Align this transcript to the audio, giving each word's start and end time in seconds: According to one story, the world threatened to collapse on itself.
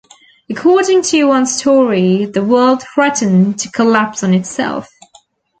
According 0.49 1.03
to 1.03 1.25
one 1.27 1.45
story, 1.45 2.25
the 2.25 2.43
world 2.43 2.81
threatened 2.81 3.59
to 3.59 3.69
collapse 3.71 4.23
on 4.23 4.33
itself. 4.33 4.89